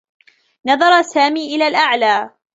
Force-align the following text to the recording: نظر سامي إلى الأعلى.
نظر 0.65 1.01
سامي 1.01 1.55
إلى 1.55 1.67
الأعلى. 1.67 2.29